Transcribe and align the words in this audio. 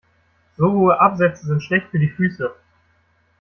So 0.57 0.71
hohe 0.71 0.99
Absätze 0.99 1.45
sind 1.45 1.61
schlecht 1.61 1.89
für 1.91 1.99
die 1.99 2.09
Füße. 2.09 2.55